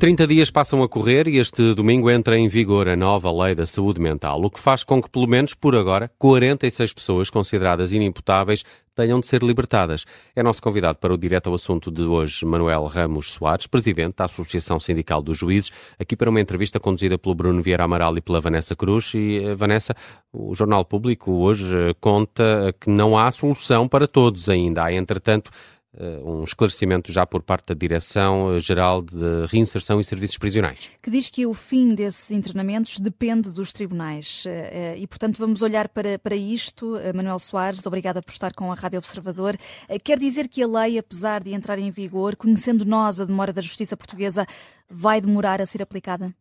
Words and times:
30 0.00 0.26
dias 0.26 0.50
passam 0.50 0.82
a 0.82 0.88
correr 0.88 1.28
e 1.28 1.36
este 1.36 1.74
domingo 1.74 2.10
entra 2.10 2.38
em 2.38 2.48
vigor 2.48 2.88
a 2.88 2.96
nova 2.96 3.30
Lei 3.30 3.54
da 3.54 3.66
Saúde 3.66 4.00
Mental, 4.00 4.42
o 4.42 4.48
que 4.48 4.58
faz 4.58 4.82
com 4.82 5.02
que, 5.02 5.10
pelo 5.10 5.26
menos 5.26 5.52
por 5.52 5.76
agora, 5.76 6.10
46 6.18 6.94
pessoas 6.94 7.28
consideradas 7.28 7.92
inimputáveis 7.92 8.64
tenham 8.94 9.20
de 9.20 9.26
ser 9.26 9.42
libertadas. 9.42 10.06
É 10.34 10.42
nosso 10.42 10.62
convidado 10.62 10.96
para 10.96 11.12
o 11.12 11.18
direto 11.18 11.48
ao 11.48 11.54
assunto 11.54 11.90
de 11.90 12.00
hoje, 12.00 12.46
Manuel 12.46 12.86
Ramos 12.86 13.32
Soares, 13.32 13.66
presidente 13.66 14.16
da 14.16 14.24
Associação 14.24 14.80
Sindical 14.80 15.20
dos 15.20 15.36
Juízes, 15.36 15.70
aqui 15.98 16.16
para 16.16 16.30
uma 16.30 16.40
entrevista 16.40 16.80
conduzida 16.80 17.18
pelo 17.18 17.34
Bruno 17.34 17.60
Vieira 17.60 17.84
Amaral 17.84 18.16
e 18.16 18.22
pela 18.22 18.40
Vanessa 18.40 18.74
Cruz. 18.74 19.12
E, 19.14 19.44
eh, 19.44 19.54
Vanessa, 19.54 19.94
o 20.32 20.54
Jornal 20.54 20.82
Público 20.82 21.30
hoje 21.30 21.76
eh, 21.76 21.94
conta 22.00 22.74
que 22.80 22.88
não 22.88 23.18
há 23.18 23.30
solução 23.30 23.86
para 23.86 24.08
todos 24.08 24.48
ainda. 24.48 24.84
Há, 24.84 24.94
entretanto, 24.94 25.50
um 25.98 26.44
esclarecimento 26.44 27.12
já 27.12 27.26
por 27.26 27.42
parte 27.42 27.68
da 27.68 27.74
Direção-Geral 27.74 29.02
de 29.02 29.46
Reinserção 29.50 29.98
e 29.98 30.04
Serviços 30.04 30.38
Prisionais. 30.38 30.96
Que 31.02 31.10
diz 31.10 31.28
que 31.28 31.46
o 31.46 31.52
fim 31.52 31.94
desses 31.94 32.30
internamentos 32.30 32.98
depende 33.00 33.52
dos 33.52 33.72
tribunais 33.72 34.44
eh, 34.46 34.94
e, 34.96 35.06
portanto, 35.06 35.38
vamos 35.38 35.62
olhar 35.62 35.88
para, 35.88 36.18
para 36.18 36.36
isto. 36.36 36.96
Eh, 36.96 37.12
Manuel 37.12 37.38
Soares, 37.38 37.84
obrigada 37.86 38.22
por 38.22 38.30
estar 38.30 38.54
com 38.54 38.70
a 38.70 38.74
Rádio 38.74 38.98
Observador. 38.98 39.56
Quer 40.04 40.18
dizer 40.18 40.48
que 40.48 40.62
a 40.62 40.66
lei, 40.66 40.98
apesar 40.98 41.42
de 41.42 41.52
entrar 41.52 41.78
em 41.78 41.90
vigor, 41.90 42.36
conhecendo 42.36 42.84
nós 42.84 43.20
a 43.20 43.24
demora 43.24 43.52
da 43.52 43.60
justiça 43.60 43.96
portuguesa, 43.96 44.46
vai 44.88 45.20
demorar 45.20 45.60
a 45.60 45.66
ser 45.66 45.82
aplicada? 45.82 46.32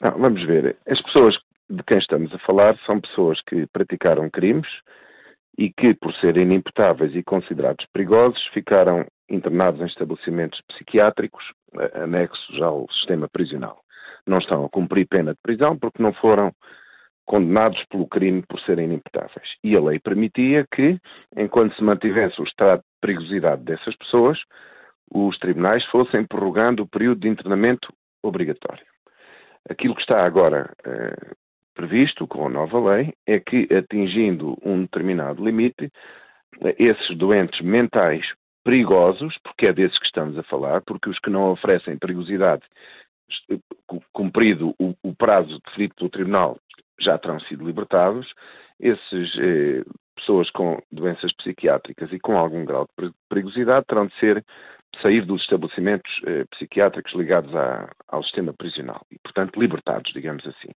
Não, 0.00 0.18
vamos 0.18 0.46
ver. 0.46 0.76
As 0.88 1.00
pessoas 1.02 1.34
de 1.68 1.82
quem 1.84 1.98
estamos 1.98 2.32
a 2.34 2.38
falar 2.38 2.76
são 2.86 3.00
pessoas 3.00 3.40
que 3.42 3.66
praticaram 3.66 4.28
crimes, 4.30 4.68
e 5.60 5.70
que, 5.70 5.92
por 5.92 6.14
serem 6.14 6.44
inimputáveis 6.44 7.14
e 7.14 7.22
considerados 7.22 7.84
perigosos, 7.92 8.42
ficaram 8.54 9.04
internados 9.28 9.82
em 9.82 9.84
estabelecimentos 9.84 10.58
psiquiátricos 10.68 11.44
anexos 11.92 12.62
ao 12.62 12.90
sistema 12.90 13.28
prisional. 13.28 13.78
Não 14.26 14.38
estão 14.38 14.64
a 14.64 14.70
cumprir 14.70 15.06
pena 15.06 15.34
de 15.34 15.40
prisão 15.42 15.76
porque 15.78 16.02
não 16.02 16.14
foram 16.14 16.50
condenados 17.26 17.78
pelo 17.90 18.08
crime 18.08 18.42
por 18.48 18.58
serem 18.62 18.86
inimputáveis. 18.86 19.46
E 19.62 19.76
a 19.76 19.82
lei 19.82 19.98
permitia 19.98 20.66
que, 20.74 20.98
enquanto 21.36 21.76
se 21.76 21.84
mantivesse 21.84 22.40
o 22.40 22.44
estado 22.44 22.80
de 22.80 22.86
perigosidade 23.02 23.62
dessas 23.62 23.94
pessoas, 23.96 24.38
os 25.12 25.38
tribunais 25.38 25.84
fossem 25.88 26.24
prorrogando 26.24 26.84
o 26.84 26.88
período 26.88 27.20
de 27.20 27.28
internamento 27.28 27.92
obrigatório. 28.22 28.86
Aquilo 29.68 29.94
que 29.94 30.00
está 30.00 30.24
agora 30.24 30.72
eh, 30.86 31.34
previsto 31.80 32.26
com 32.26 32.46
a 32.46 32.50
nova 32.50 32.78
lei 32.78 33.14
é 33.26 33.40
que, 33.40 33.66
atingindo 33.74 34.54
um 34.62 34.82
determinado 34.82 35.42
limite, 35.42 35.90
esses 36.78 37.16
doentes 37.16 37.58
mentais 37.62 38.22
perigosos, 38.62 39.34
porque 39.42 39.66
é 39.66 39.72
desses 39.72 39.98
que 39.98 40.04
estamos 40.04 40.36
a 40.36 40.42
falar, 40.42 40.82
porque 40.82 41.08
os 41.08 41.18
que 41.18 41.30
não 41.30 41.50
oferecem 41.50 41.96
perigosidade, 41.96 42.62
cumprido 44.12 44.74
o, 44.78 44.94
o 45.02 45.14
prazo 45.14 45.58
definido 45.64 45.94
pelo 45.94 46.10
Tribunal, 46.10 46.58
já 47.00 47.16
terão 47.16 47.40
sido 47.40 47.66
libertados, 47.66 48.30
essas 48.78 49.38
eh, 49.38 49.82
pessoas 50.16 50.50
com 50.50 50.82
doenças 50.92 51.32
psiquiátricas 51.36 52.12
e 52.12 52.18
com 52.18 52.36
algum 52.36 52.62
grau 52.66 52.86
de 52.98 53.10
perigosidade 53.30 53.86
terão 53.86 54.06
de 54.06 54.18
ser 54.18 54.44
sair 55.00 55.24
dos 55.24 55.42
estabelecimentos 55.42 56.10
eh, 56.26 56.44
psiquiátricos 56.50 57.14
ligados 57.14 57.54
à, 57.54 57.90
ao 58.08 58.22
sistema 58.22 58.52
prisional 58.52 59.06
e, 59.10 59.18
portanto, 59.18 59.58
libertados, 59.58 60.12
digamos 60.12 60.46
assim. 60.46 60.70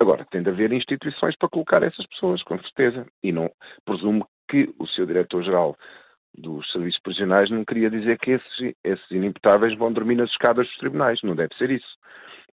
Agora, 0.00 0.26
tem 0.30 0.42
de 0.42 0.50
haver 0.50 0.72
instituições 0.72 1.36
para 1.36 1.48
colocar 1.48 1.82
essas 1.82 2.06
pessoas, 2.06 2.42
com 2.42 2.58
certeza, 2.60 3.06
e 3.22 3.32
não 3.32 3.50
presumo 3.84 4.26
que 4.48 4.68
o 4.78 4.86
seu 4.86 5.06
diretor-geral 5.06 5.76
dos 6.34 6.70
serviços 6.72 7.00
prisionais 7.02 7.50
não 7.50 7.64
queria 7.64 7.90
dizer 7.90 8.18
que 8.18 8.32
esses, 8.32 8.74
esses 8.82 9.10
inimputáveis 9.10 9.76
vão 9.76 9.92
dormir 9.92 10.16
nas 10.16 10.30
escadas 10.30 10.66
dos 10.66 10.76
tribunais, 10.78 11.20
não 11.22 11.36
deve 11.36 11.54
ser 11.56 11.70
isso. 11.70 11.98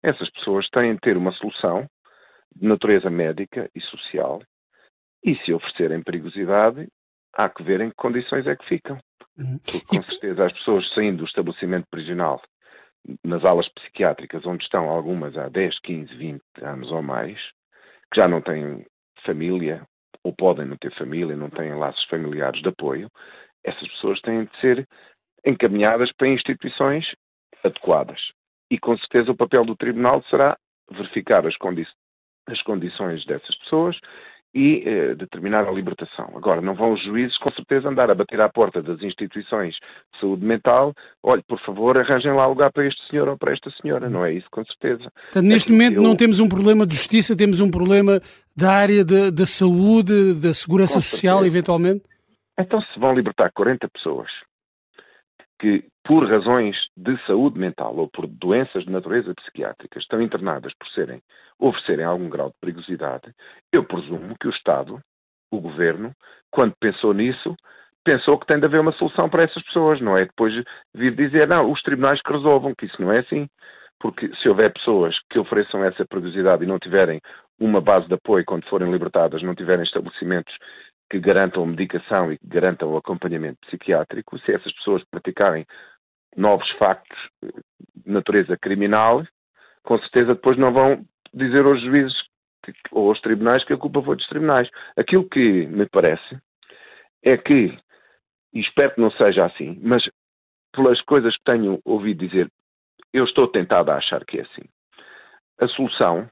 Essas 0.03 0.31
pessoas 0.31 0.69
têm 0.71 0.95
de 0.95 1.01
ter 1.01 1.17
uma 1.17 1.33
solução 1.33 1.89
de 2.55 2.67
natureza 2.67 3.11
médica 3.11 3.71
e 3.75 3.81
social 3.81 4.41
e 5.25 5.37
se 5.45 5.53
oferecerem 5.53 6.03
perigosidade, 6.03 6.89
há 7.33 7.49
que 7.49 7.63
ver 7.63 7.81
em 7.81 7.91
que 7.91 7.97
condições 7.97 8.47
é 8.47 8.57
que 8.57 8.67
ficam. 8.67 8.99
Uhum. 9.39 9.59
Porque, 9.59 9.81
com 9.87 10.03
certeza, 10.03 10.47
as 10.47 10.53
pessoas 10.53 10.93
saindo 10.95 11.19
do 11.19 11.25
estabelecimento 11.25 11.87
prisional 11.91 12.43
nas 13.25 13.45
alas 13.45 13.69
psiquiátricas, 13.69 14.45
onde 14.45 14.65
estão 14.65 14.89
algumas 14.89 15.37
há 15.37 15.49
10, 15.49 15.79
15, 15.81 16.15
20 16.15 16.43
anos 16.63 16.91
ou 16.91 17.03
mais, 17.03 17.39
que 18.13 18.21
já 18.21 18.29
não 18.29 18.43
têm 18.43 18.85
família, 19.25 19.87
ou 20.25 20.33
podem 20.33 20.67
não 20.67 20.77
ter 20.77 20.93
família, 20.95 21.37
não 21.37 21.49
têm 21.49 21.75
laços 21.75 22.05
familiares 22.07 22.61
de 22.61 22.69
apoio, 22.69 23.09
essas 23.65 23.89
pessoas 23.89 24.21
têm 24.21 24.45
de 24.45 24.61
ser 24.61 24.89
encaminhadas 25.47 26.13
para 26.13 26.29
instituições 26.29 27.07
adequadas. 27.65 28.21
E 28.71 28.79
com 28.79 28.97
certeza 28.99 29.31
o 29.31 29.37
papel 29.37 29.65
do 29.65 29.77
tribunal 29.77 30.23
será 30.25 30.59
verificar 30.91 31.47
as, 31.47 31.57
condi 31.57 31.87
as 32.47 32.61
condições 32.63 33.25
dessas 33.27 33.57
pessoas 33.59 33.99
e 34.55 34.83
eh, 34.87 35.15
determinar 35.15 35.67
a 35.69 35.71
libertação. 35.71 36.33
Agora, 36.35 36.61
não 36.61 36.75
vão 36.75 36.93
os 36.93 37.05
juízes, 37.05 37.37
com 37.39 37.51
certeza, 37.53 37.89
andar 37.89 38.11
a 38.11 38.15
bater 38.15 38.41
à 38.41 38.49
porta 38.49 38.83
das 38.83 39.01
instituições 39.03 39.75
de 39.75 40.21
saúde 40.21 40.45
mental, 40.45 40.95
olhe, 41.23 41.43
por 41.47 41.61
favor, 41.61 41.99
arranjem 41.99 42.33
lá 42.33 42.47
lugar 42.47 42.73
para 42.73 42.87
este 42.87 43.01
senhor 43.09 43.29
ou 43.29 43.37
para 43.37 43.53
esta 43.53 43.71
senhora. 43.83 44.09
Não 44.09 44.25
é 44.25 44.33
isso, 44.33 44.47
com 44.51 44.65
certeza. 44.65 45.11
Portanto, 45.11 45.45
neste 45.45 45.71
momento 45.71 45.97
eu... 45.97 46.03
não 46.03 46.17
temos 46.17 46.41
um 46.41 46.49
problema 46.49 46.87
de 46.87 46.95
justiça, 46.95 47.37
temos 47.37 47.61
um 47.61 47.71
problema 47.71 48.21
da 48.57 48.73
área 48.73 49.05
da 49.05 49.47
saúde, 49.47 50.35
da 50.35 50.53
segurança 50.53 51.01
social, 51.01 51.45
eventualmente? 51.45 52.03
Então, 52.59 52.81
se 52.81 52.99
vão 52.99 53.15
libertar 53.15 53.53
40 53.53 53.89
pessoas 53.89 54.29
que, 55.61 55.85
por 56.09 56.27
razões 56.27 56.75
de 56.97 57.19
saúde 57.27 57.59
mental 57.59 57.95
ou 57.95 58.09
por 58.09 58.27
doenças 58.27 58.83
de 58.85 58.91
natureza 58.91 59.35
psiquiátrica, 59.35 59.99
estão 59.99 60.23
internadas 60.23 60.73
por 60.79 60.89
serem, 60.89 61.21
oferecerem 61.61 62.07
algum 62.07 62.31
grau 62.31 62.49
de 62.49 62.55
perigosidade, 62.63 63.31
eu 63.71 63.85
presumo 63.85 64.35
que 64.41 64.49
o 64.49 64.51
Estado, 64.51 64.99
o 65.53 65.61
Governo, 65.61 66.15
quando 66.51 66.75
pensou 66.81 67.13
nisso, 67.13 67.55
pensou 68.03 68.39
que 68.39 68.47
tem 68.47 68.59
de 68.59 68.65
haver 68.65 68.81
uma 68.81 68.93
solução 68.93 69.29
para 69.29 69.43
essas 69.43 69.63
pessoas, 69.65 70.01
não 70.01 70.17
é 70.17 70.25
depois 70.25 70.55
vir 70.95 71.15
dizer, 71.15 71.47
não, 71.47 71.71
os 71.71 71.83
tribunais 71.83 72.23
que 72.23 72.33
resolvam, 72.33 72.73
que 72.75 72.87
isso 72.87 73.03
não 73.03 73.13
é 73.13 73.19
assim. 73.19 73.47
Porque 74.01 74.35
se 74.37 74.49
houver 74.49 74.73
pessoas 74.73 75.15
que 75.29 75.39
ofereçam 75.39 75.85
essa 75.85 76.07
perigosidade 76.07 76.65
e 76.65 76.67
não 76.67 76.79
tiverem 76.79 77.21
uma 77.61 77.83
base 77.83 78.09
de 78.09 78.15
apoio 78.15 78.47
quando 78.47 78.67
forem 78.69 78.91
libertadas, 78.91 79.43
não 79.43 79.55
tiverem 79.55 79.85
estabelecimentos 79.85 80.55
que 81.11 81.19
garantam 81.19 81.67
medicação 81.67 82.33
e 82.33 82.39
que 82.39 82.47
garantam 82.47 82.97
acompanhamento 82.97 83.59
psiquiátrico, 83.67 84.39
se 84.39 84.53
essas 84.53 84.73
pessoas 84.73 85.03
praticarem 85.11 85.67
novos 86.37 86.69
factos 86.73 87.19
de 87.43 88.11
natureza 88.13 88.57
criminal, 88.57 89.25
com 89.83 89.99
certeza 89.99 90.35
depois 90.35 90.57
não 90.59 90.73
vão 90.73 91.05
dizer 91.33 91.65
aos 91.65 91.81
juízes 91.83 92.17
ou 92.91 93.09
aos 93.09 93.21
tribunais 93.21 93.65
que 93.65 93.73
a 93.73 93.79
culpa 93.79 94.03
foi 94.03 94.17
dos 94.17 94.27
tribunais. 94.27 94.69
Aquilo 94.97 95.29
que 95.29 95.67
me 95.67 95.87
parece 95.87 96.39
é 97.23 97.37
que, 97.37 97.77
e 98.53 98.61
espero 98.61 98.95
que 98.95 99.01
não 99.01 99.11
seja 99.13 99.45
assim, 99.45 99.79
mas 99.83 100.03
pelas 100.73 101.01
coisas 101.03 101.37
que 101.37 101.45
tenho 101.45 101.81
ouvido 101.85 102.27
dizer, 102.27 102.51
eu 103.13 103.25
estou 103.25 103.49
tentado 103.49 103.91
a 103.91 103.97
achar 103.97 104.25
que 104.25 104.39
é 104.39 104.43
assim. 104.43 104.63
A 105.61 105.67
solução 105.69 106.29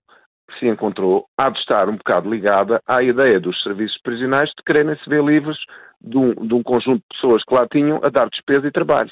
que 0.49 0.59
se 0.61 0.69
encontrou 0.69 1.27
há 1.37 1.51
de 1.51 1.59
estar 1.59 1.89
um 1.89 1.97
bocado 1.97 2.31
ligada 2.31 2.81
à 2.87 3.03
ideia 3.03 3.41
dos 3.41 3.61
serviços 3.62 3.99
prisionais 4.03 4.51
de 4.56 4.62
quererem 4.62 4.97
se 4.99 5.11
ver 5.11 5.25
livres 5.25 5.59
de 6.01 6.17
um, 6.17 6.35
de 6.35 6.55
um 6.55 6.62
conjunto 6.62 7.01
de 7.01 7.17
pessoas 7.17 7.43
que 7.43 7.55
lá 7.55 7.67
tinham 7.67 8.01
a 8.05 8.09
dar 8.09 8.29
despesa 8.29 8.67
e 8.69 8.71
trabalho. 8.71 9.11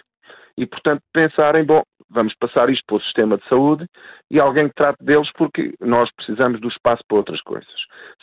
E, 0.56 0.66
portanto, 0.66 1.03
pensarem, 1.12 1.65
bom, 1.65 1.82
vamos 2.10 2.34
passar 2.37 2.70
isto 2.70 2.84
para 2.87 2.97
o 2.97 3.03
sistema 3.03 3.37
de 3.37 3.48
saúde 3.48 3.87
e 4.31 4.38
alguém 4.38 4.69
que 4.69 4.75
trate 4.75 5.04
deles 5.04 5.31
porque 5.32 5.75
nós 5.81 6.10
precisamos 6.16 6.60
do 6.60 6.69
espaço 6.69 7.03
para 7.09 7.19
outras 7.19 7.41
coisas. 7.42 7.75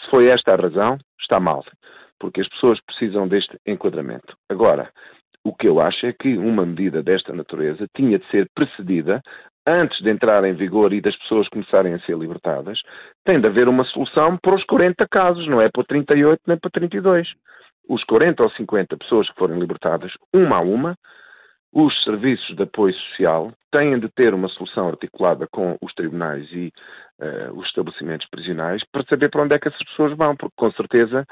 Se 0.02 0.09
foi 0.09 0.28
esta 0.28 0.53
a 0.53 0.56
razão, 0.56 0.97
está 1.20 1.40
mal, 1.40 1.64
porque 2.20 2.41
as 2.41 2.47
pessoas 2.47 2.79
precisam 2.85 3.28
deste 3.28 3.58
enquadramento. 3.66 4.35
Agora, 4.50 4.90
o 5.44 5.53
que 5.53 5.67
eu 5.67 5.82
acho 5.82 6.06
é 6.06 6.14
que 6.14 6.38
uma 6.38 6.66
medida 6.66 7.02
desta 7.02 7.34
natureza 7.34 7.88
tinha 7.96 8.20
de 8.20 8.29
ser 8.29 8.47
precedida 8.56 9.22
antes 9.66 10.02
de 10.02 10.09
entrar 10.09 10.44
em 10.44 10.53
vigor 10.53 10.94
e 10.94 11.02
das 11.02 11.16
pessoas 11.17 11.47
começarem 11.50 11.94
a 11.94 12.00
ser 12.00 12.17
libertadas, 12.17 12.79
tem 13.23 13.40
de 13.40 13.47
haver 13.47 13.67
uma 13.67 13.84
solução 13.85 14.38
para 14.38 14.56
os 14.56 14.64
40 14.66 15.08
casos, 15.08 15.47
não 15.47 15.61
é 15.61 15.70
para 15.70 15.84
38 15.84 16.41
nem 16.47 16.58
para 16.58 16.72
32. 16.72 17.28
Os 17.88 18.03
40 18.03 18.44
ou 18.44 18.50
50 18.50 18.97
pessoas 18.97 19.29
que 19.29 19.35
forem 19.35 19.59
libertadas, 19.59 20.11
uma 20.34 20.58
a 20.58 20.61
uma, 20.61 20.96
os 21.73 22.03
serviços 22.03 22.56
de 22.56 22.64
apoio 22.64 22.94
social 22.94 23.52
têm 23.72 24.00
de 24.00 24.09
ter 24.09 24.34
uma 24.34 24.50
solução 24.50 24.90
articulada 24.90 25.47
com 25.47 25.78
os 25.82 25.94
tribunais 25.94 26.52
e 26.52 26.73
uh, 27.22 27.58
os 27.58 27.68
estabelecimentos 27.68 28.28
prisionais 28.29 28.82
para 28.91 29.03
saber 29.03 29.29
para 29.29 29.44
onde 29.44 29.56
é 29.56 29.59
que 29.59 29.68
essas 29.68 29.84
pessoas 29.84 30.18
vão, 30.18 30.35
porque 30.35 30.56
com 30.56 30.72
certeza 30.72 31.26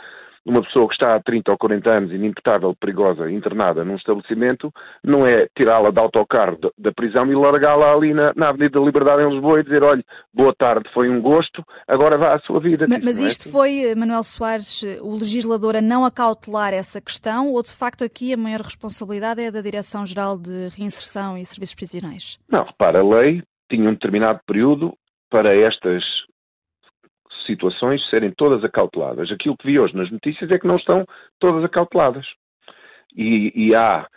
uma 0.45 0.61
pessoa 0.63 0.87
que 0.87 0.93
está 0.93 1.15
há 1.15 1.21
30 1.21 1.51
ou 1.51 1.57
40 1.57 1.89
anos 1.89 2.11
inimputável, 2.11 2.75
perigosa, 2.75 3.29
internada 3.29 3.83
num 3.83 3.95
estabelecimento, 3.95 4.71
não 5.03 5.25
é 5.25 5.47
tirá-la 5.55 5.91
de 5.91 5.99
autocarro 5.99 6.57
da 6.77 6.91
prisão 6.91 7.29
e 7.31 7.35
largá-la 7.35 7.93
ali 7.93 8.13
na, 8.13 8.33
na, 8.35 8.49
Avenida 8.49 8.79
da 8.79 8.85
Liberdade 8.85 9.21
em 9.21 9.29
Lisboa 9.29 9.59
e 9.59 9.63
dizer, 9.63 9.83
olha, 9.83 10.03
boa 10.33 10.53
tarde, 10.57 10.89
foi 10.93 11.09
um 11.09 11.21
gosto, 11.21 11.63
agora 11.87 12.17
vá 12.17 12.35
à 12.35 12.39
sua 12.39 12.59
vida. 12.59 12.85
Mas, 12.87 13.03
mas 13.03 13.21
é 13.21 13.27
isto 13.27 13.41
é 13.41 13.49
assim. 13.49 13.51
foi, 13.51 13.83
eh, 13.85 13.95
Manuel 13.95 14.23
Soares, 14.23 14.83
o 15.01 15.13
legislador 15.13 15.75
a 15.75 15.81
não 15.81 16.05
acautelar 16.05 16.73
essa 16.73 17.01
questão 17.01 17.51
ou 17.51 17.61
de 17.61 17.73
facto 17.73 18.03
aqui 18.03 18.33
a 18.33 18.37
maior 18.37 18.61
responsabilidade 18.61 19.41
é 19.41 19.51
da 19.51 19.61
Direção-Geral 19.61 20.37
de 20.37 20.69
Reinserção 20.69 21.37
e 21.37 21.45
Serviços 21.45 21.75
Prisionais? 21.75 22.39
Não, 22.49 22.63
repara, 22.63 22.99
a 22.99 23.03
lei 23.03 23.43
tinha 23.69 23.87
um 23.87 23.93
determinado 23.93 24.39
período 24.47 24.93
para 25.29 25.55
estas 25.55 26.03
situações 27.45 28.07
serem 28.09 28.31
todas 28.31 28.63
acauteladas. 28.63 29.31
Aquilo 29.31 29.57
que 29.57 29.67
vi 29.67 29.79
hoje 29.79 29.95
nas 29.95 30.11
notícias 30.11 30.49
é 30.51 30.59
que 30.59 30.67
não 30.67 30.75
estão 30.75 31.05
todas 31.39 31.63
acauteladas. 31.63 32.25
E, 33.15 33.51
e 33.55 33.75
há 33.75 34.07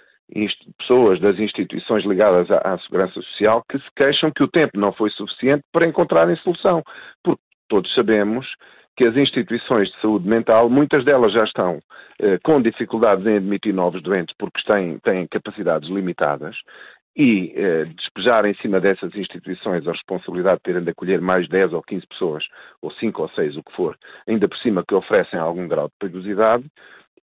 pessoas 0.79 1.21
das 1.21 1.39
instituições 1.39 2.05
ligadas 2.05 2.51
à, 2.51 2.75
à, 2.75 2.79
segurança 2.79 3.15
social 3.15 3.63
que 3.69 3.79
se 3.79 3.89
queixam 3.97 4.31
que 4.31 4.43
o 4.43 4.49
tempo 4.49 4.79
não 4.79 4.93
foi 4.93 5.11
suficiente 5.11 5.63
para 5.73 5.87
encontrarem 5.87 6.37
solução. 6.37 6.83
Porque 7.23 7.43
todos 7.69 7.93
sabemos 7.95 8.47
que 8.97 9.05
as 9.05 9.17
instituições 9.17 9.89
de 9.89 10.01
saúde 10.01 10.29
mental, 10.29 10.69
muitas 10.69 11.05
delas 11.05 11.33
já 11.33 11.45
estão 11.45 11.81
eh, 12.21 12.39
com 12.45 12.61
dificuldades 12.61 13.25
em 13.27 13.37
admitir 13.37 13.73
novos 13.73 14.03
doentes 14.03 14.35
porque 14.39 14.61
têm, 14.65 14.99
têm 14.99 15.27
capacidades 15.27 15.89
limitadas 15.89 16.55
e 17.17 17.53
eh, 17.55 17.85
despejar 17.85 18.45
em 18.47 18.55
cima 18.55 18.81
dessas 18.81 19.15
instituições 19.15 19.87
a 19.87 19.93
responsabilidade 19.93 20.57
de 20.57 20.63
terem 20.63 20.83
de 20.83 20.91
acolher 20.91 21.21
mais 21.21 21.47
10 21.49 21.73
ou 21.75 21.83
15 21.83 22.07
pessoas, 22.07 22.45
ou 22.81 22.91
5 22.91 23.23
ou 23.23 23.29
6, 23.29 23.57
o 23.57 23.63
que 23.63 23.73
for, 23.77 23.99
ainda 24.27 24.49
por 24.49 24.57
cima 24.59 24.85
que 24.87 24.95
oferecem 24.95 25.39
algum 25.39 25.69
grau 25.69 25.89
de 25.89 25.95
perigosidade, 25.99 26.65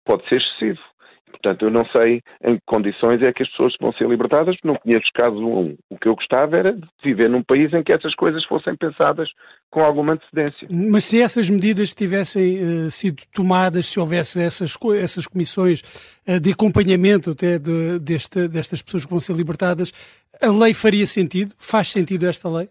pode 0.04 0.28
ser 0.28 0.36
excessivo. 0.36 0.80
Portanto, 1.28 1.64
eu 1.64 1.70
não 1.70 1.84
sei 1.86 2.22
em 2.44 2.56
que 2.56 2.62
condições 2.66 3.22
é 3.22 3.32
que 3.32 3.42
as 3.42 3.48
pessoas 3.50 3.74
vão 3.80 3.92
ser 3.92 4.08
libertadas, 4.08 4.56
porque 4.56 4.68
não 4.68 4.74
conheço 4.76 5.06
casos 5.14 5.38
um 5.40 5.58
um. 5.58 5.76
O 5.90 5.98
que 5.98 6.08
eu 6.08 6.14
gostava 6.14 6.56
era 6.56 6.72
de 6.72 6.86
viver 7.02 7.28
num 7.28 7.42
país 7.42 7.72
em 7.72 7.82
que 7.82 7.92
essas 7.92 8.14
coisas 8.14 8.44
fossem 8.44 8.76
pensadas 8.76 9.28
com 9.70 9.80
alguma 9.80 10.14
antecedência. 10.14 10.68
Mas 10.70 11.04
se 11.04 11.20
essas 11.20 11.48
medidas 11.48 11.94
tivessem 11.94 12.86
uh, 12.86 12.90
sido 12.90 13.22
tomadas, 13.34 13.86
se 13.86 14.00
houvesse 14.00 14.40
essas, 14.40 14.76
essas 15.00 15.26
comissões 15.26 15.82
uh, 16.26 16.40
de 16.40 16.52
acompanhamento 16.52 17.30
até 17.30 17.58
de, 17.58 17.98
destas 17.98 18.82
pessoas 18.82 19.04
que 19.04 19.10
vão 19.10 19.20
ser 19.20 19.34
libertadas, 19.34 19.92
a 20.40 20.50
lei 20.50 20.72
faria 20.72 21.06
sentido? 21.06 21.54
Faz 21.58 21.88
sentido 21.88 22.26
esta 22.26 22.48
lei? 22.48 22.68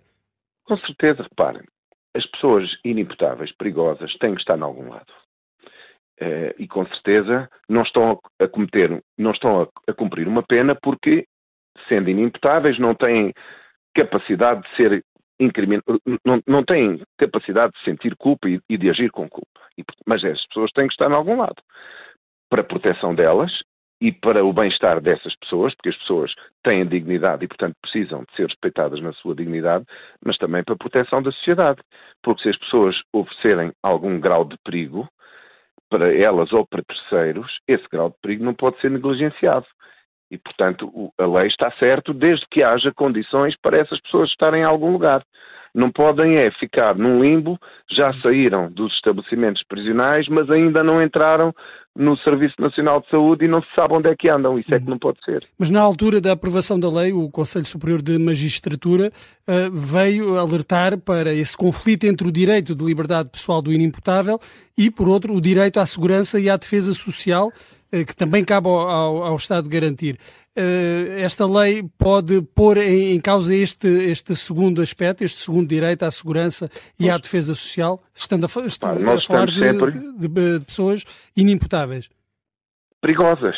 Com 0.63 0.77
certeza, 0.77 1.23
reparem. 1.23 1.63
As 2.15 2.25
pessoas 2.31 2.67
inimputáveis, 2.83 3.51
perigosas, 3.55 4.13
têm 4.17 4.33
que 4.33 4.41
estar 4.41 4.57
em 4.57 4.63
algum 4.63 4.89
lado. 4.89 5.11
Uh, 6.19 6.49
e 6.57 6.67
com 6.67 6.83
certeza 6.87 7.47
não 7.69 7.83
estão 7.83 8.19
a 8.39 8.47
cometer, 8.47 9.03
não 9.15 9.31
estão 9.31 9.61
a, 9.61 9.67
a, 9.91 9.93
cumprir 9.93 10.27
uma 10.27 10.41
pena 10.41 10.75
porque, 10.81 11.27
sendo 11.87 12.09
inimputáveis, 12.09 12.79
não 12.79 12.95
têm 12.95 13.31
capacidade 13.93 14.63
de 14.63 14.75
ser 14.75 15.05
incrimin... 15.39 15.79
não, 16.25 16.41
não 16.47 16.63
têm 16.63 17.01
capacidade 17.19 17.73
de 17.73 17.83
sentir 17.83 18.15
culpa 18.15 18.49
e, 18.49 18.59
e 18.67 18.77
de 18.77 18.89
agir 18.89 19.11
com 19.11 19.29
culpa. 19.29 19.61
E, 19.77 19.83
mas 20.07 20.23
essas 20.23 20.45
pessoas 20.47 20.71
têm 20.71 20.87
que 20.87 20.93
estar 20.93 21.09
em 21.09 21.13
algum 21.13 21.37
lado. 21.37 21.61
Para 22.49 22.61
a 22.61 22.65
proteção 22.65 23.13
delas 23.13 23.51
e 23.99 24.11
para 24.11 24.43
o 24.43 24.53
bem-estar 24.53 25.01
dessas 25.01 25.35
pessoas, 25.35 25.73
porque 25.75 25.89
as 25.89 25.97
pessoas 25.97 26.33
têm 26.63 26.85
dignidade 26.85 27.45
e, 27.45 27.47
portanto, 27.47 27.75
precisam 27.81 28.23
de 28.23 28.35
ser 28.35 28.47
respeitadas 28.47 29.01
na 29.01 29.11
sua 29.13 29.35
dignidade, 29.35 29.85
mas 30.23 30.37
também 30.37 30.63
para 30.63 30.75
a 30.75 30.77
proteção 30.77 31.21
da 31.21 31.31
sociedade. 31.31 31.81
Porque 32.23 32.43
se 32.43 32.49
as 32.49 32.57
pessoas 32.57 32.95
oferecerem 33.13 33.71
algum 33.83 34.19
grau 34.19 34.45
de 34.45 34.55
perigo, 34.63 35.07
para 35.89 36.13
elas 36.13 36.51
ou 36.53 36.65
para 36.65 36.83
terceiros, 36.83 37.59
esse 37.67 37.87
grau 37.89 38.09
de 38.09 38.15
perigo 38.21 38.43
não 38.43 38.53
pode 38.53 38.79
ser 38.81 38.91
negligenciado. 38.91 39.65
E, 40.29 40.37
portanto, 40.37 41.11
a 41.17 41.25
lei 41.25 41.47
está 41.47 41.71
certo 41.79 42.13
desde 42.13 42.45
que 42.51 42.61
haja 42.63 42.91
condições 42.93 43.55
para 43.61 43.77
essas 43.77 43.99
pessoas 44.01 44.29
estarem 44.29 44.61
em 44.61 44.65
algum 44.65 44.91
lugar. 44.91 45.23
Não 45.73 45.91
podem 45.91 46.37
é 46.37 46.49
ficar 46.51 46.95
num 46.95 47.21
limbo, 47.21 47.59
já 47.91 48.11
saíram 48.21 48.71
dos 48.71 48.93
estabelecimentos 48.95 49.63
prisionais, 49.63 50.27
mas 50.27 50.49
ainda 50.49 50.83
não 50.83 51.01
entraram 51.01 51.53
no 51.95 52.15
Serviço 52.17 52.55
Nacional 52.59 53.01
de 53.01 53.09
Saúde 53.09 53.45
e 53.45 53.47
não 53.47 53.61
se 53.61 53.67
sabe 53.75 53.93
onde 53.93 54.07
é 54.07 54.15
que 54.15 54.29
andam. 54.29 54.59
Isso 54.59 54.73
é 54.73 54.79
que 54.79 54.89
não 54.89 54.99
pode 54.99 55.17
ser. 55.25 55.43
Mas 55.57 55.69
na 55.69 55.81
altura 55.81 56.21
da 56.21 56.31
aprovação 56.31 56.79
da 56.79 56.89
lei, 56.89 57.11
o 57.11 57.29
Conselho 57.29 57.65
Superior 57.65 58.01
de 58.01 58.17
Magistratura 58.19 59.11
uh, 59.47 59.71
veio 59.71 60.37
alertar 60.37 60.97
para 60.99 61.33
esse 61.33 61.57
conflito 61.57 62.05
entre 62.05 62.27
o 62.27 62.31
direito 62.31 62.75
de 62.75 62.85
liberdade 62.85 63.29
pessoal 63.29 63.61
do 63.61 63.73
inimputável 63.73 64.39
e, 64.77 64.91
por 64.91 65.09
outro, 65.09 65.33
o 65.33 65.41
direito 65.41 65.79
à 65.79 65.85
segurança 65.85 66.39
e 66.39 66.49
à 66.49 66.55
defesa 66.55 66.93
social 66.93 67.51
que 67.91 68.15
também 68.15 68.43
cabe 68.43 68.67
ao, 68.67 68.79
ao, 68.79 69.23
ao 69.23 69.35
Estado 69.35 69.69
garantir. 69.69 70.17
Uh, 70.57 71.19
esta 71.19 71.45
lei 71.45 71.83
pode 71.99 72.41
pôr 72.55 72.77
em, 72.77 73.13
em, 73.13 73.21
causa 73.21 73.53
este, 73.53 73.87
este 73.87 74.35
segundo 74.35 74.81
aspecto, 74.81 75.23
este 75.23 75.37
segundo 75.37 75.67
direito 75.67 76.01
à 76.01 76.09
segurança 76.09 76.67
e 76.99 77.11
à 77.11 77.17
defesa 77.19 77.53
social, 77.53 77.99
estando 78.15 78.45
a, 78.45 78.65
estando 78.65 79.07
a 79.07 79.21
falar 79.21 79.45
de, 79.45 79.61
de, 80.17 80.27
de, 80.27 80.65
pessoas 80.65 81.03
inimputáveis. 81.35 82.09
Perigosas. 82.99 83.55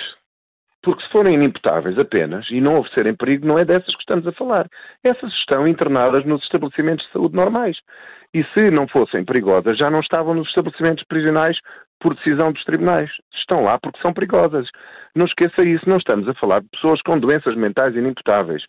Porque 0.83 1.03
se 1.03 1.09
forem 1.09 1.35
inimputáveis 1.35 1.97
apenas 1.97 2.45
e 2.51 2.59
não 2.59 2.79
oferecerem 2.79 3.15
perigo, 3.15 3.47
não 3.47 3.57
é 3.57 3.63
dessas 3.63 3.95
que 3.95 4.01
estamos 4.01 4.27
a 4.27 4.33
falar. 4.33 4.67
Essas 5.01 5.31
estão 5.35 5.65
internadas 5.65 6.25
nos 6.25 6.41
estabelecimentos 6.43 7.05
de 7.05 7.13
saúde 7.13 7.35
normais. 7.35 7.77
E 8.33 8.43
se 8.53 8.69
não 8.69 8.87
fossem 8.87 9.23
perigosas, 9.23 9.77
já 9.77 9.89
não 9.89 10.01
estavam 10.01 10.33
nos 10.33 10.47
estabelecimentos 10.49 11.03
prisionais 11.05 11.57
por 11.99 12.15
decisão 12.15 12.51
dos 12.51 12.63
tribunais. 12.63 13.09
Estão 13.33 13.63
lá 13.63 13.77
porque 13.79 14.01
são 14.01 14.13
perigosas. 14.13 14.69
Não 15.15 15.25
esqueça 15.25 15.63
isso, 15.63 15.89
não 15.89 15.97
estamos 15.97 16.27
a 16.27 16.33
falar 16.35 16.61
de 16.61 16.69
pessoas 16.69 17.01
com 17.01 17.19
doenças 17.19 17.55
mentais 17.55 17.95
inimputáveis, 17.95 18.63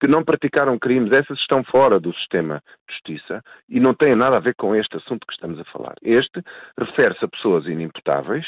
que 0.00 0.06
não 0.06 0.24
praticaram 0.24 0.78
crimes, 0.78 1.12
essas 1.12 1.38
estão 1.38 1.62
fora 1.64 2.00
do 2.00 2.12
sistema 2.14 2.62
de 2.88 2.94
justiça 2.94 3.42
e 3.68 3.78
não 3.78 3.94
têm 3.94 4.16
nada 4.16 4.36
a 4.36 4.40
ver 4.40 4.54
com 4.54 4.74
este 4.74 4.96
assunto 4.96 5.26
que 5.26 5.34
estamos 5.34 5.60
a 5.60 5.64
falar. 5.64 5.94
Este 6.02 6.42
refere-se 6.78 7.24
a 7.24 7.28
pessoas 7.28 7.66
inimputáveis 7.66 8.46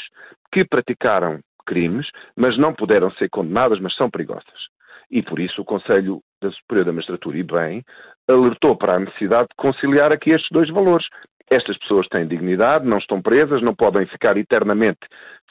que 0.51 0.65
praticaram 0.65 1.39
crimes, 1.65 2.07
mas 2.35 2.57
não 2.57 2.73
puderam 2.73 3.11
ser 3.11 3.29
condenadas, 3.29 3.79
mas 3.79 3.95
são 3.95 4.09
perigosas. 4.09 4.73
E 5.11 5.21
por 5.21 5.39
isso 5.39 5.61
o 5.61 5.65
Conselho 5.65 6.21
da 6.41 6.51
Superior 6.51 6.85
da 6.85 6.93
Magistratura, 6.93 7.37
e 7.37 7.43
bem, 7.43 7.83
alertou 8.27 8.75
para 8.75 8.95
a 8.95 8.99
necessidade 8.99 9.49
de 9.49 9.55
conciliar 9.55 10.11
aqui 10.11 10.31
estes 10.31 10.49
dois 10.51 10.69
valores. 10.69 11.05
Estas 11.53 11.77
pessoas 11.77 12.07
têm 12.07 12.27
dignidade, 12.27 12.87
não 12.87 12.97
estão 12.97 13.21
presas, 13.21 13.61
não 13.61 13.75
podem 13.75 14.07
ficar 14.07 14.35
eternamente 14.37 15.01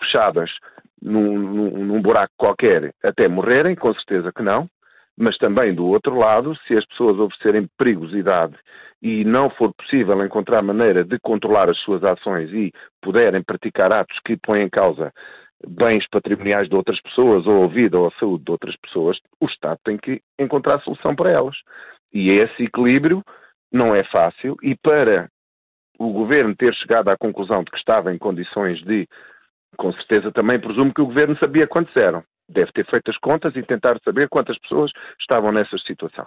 fechadas 0.01 0.51
num, 1.01 1.39
num, 1.39 1.85
num 1.85 2.03
buraco 2.03 2.33
qualquer 2.37 2.93
até 3.05 3.29
morrerem, 3.29 3.77
com 3.77 3.95
certeza 3.95 4.33
que 4.33 4.43
não. 4.43 4.69
Mas 5.17 5.37
também, 5.39 5.73
do 5.73 5.87
outro 5.87 6.19
lado, 6.19 6.57
se 6.67 6.77
as 6.77 6.85
pessoas 6.87 7.19
oferecerem 7.19 7.69
perigosidade 7.79 8.57
e 9.01 9.25
não 9.25 9.49
for 9.51 9.73
possível 9.75 10.25
encontrar 10.25 10.61
maneira 10.63 11.05
de 11.05 11.19
controlar 11.21 11.71
as 11.71 11.79
suas 11.79 12.03
ações 12.03 12.51
e 12.53 12.73
puderem 13.01 13.43
praticar 13.43 13.93
atos 13.93 14.19
que 14.25 14.37
põem 14.37 14.63
em 14.63 14.69
causa 14.69 15.13
bens 15.65 16.05
patrimoniais 16.11 16.69
de 16.69 16.75
outras 16.75 17.01
pessoas 17.01 17.47
ou 17.47 17.65
a 17.65 17.69
vida 17.69 17.97
ou 17.97 18.09
a 18.09 18.19
saúde 18.19 18.45
de 18.45 18.51
outras 18.51 18.77
pessoas, 18.77 19.19
o 19.41 19.47
Estado 19.47 19.79
tem 19.85 19.97
que 19.97 20.21
encontrar 20.37 20.81
solução 20.81 21.15
para 21.15 21.31
elas. 21.31 21.57
E 22.13 22.31
esse 22.31 22.65
equilíbrio 22.65 23.23
não 23.73 23.95
é 23.95 24.03
fácil 24.05 24.57
e 24.63 24.75
para 24.75 25.29
o 25.99 26.13
governo 26.13 26.55
ter 26.55 26.75
chegado 26.75 27.09
à 27.09 27.17
conclusão 27.17 27.63
de 27.63 27.71
que 27.71 27.79
estava 27.79 28.13
em 28.13 28.19
condições 28.19 28.83
de, 28.83 29.07
com 29.77 29.93
certeza 29.93 30.33
também 30.33 30.59
presumo 30.59 30.93
que 30.93 31.01
o 31.01 31.07
governo 31.07 31.37
sabia 31.39 31.67
quantos 31.67 31.97
eram. 31.97 32.23
Deve 32.49 32.73
ter 32.73 32.85
feito 32.87 33.11
as 33.11 33.19
contas 33.19 33.55
e 33.57 33.63
tentar 33.63 33.99
saber 34.05 34.29
quantas 34.29 34.59
pessoas 34.59 34.91
estavam 35.21 35.53
nessa 35.53 35.79
situação. 35.79 36.27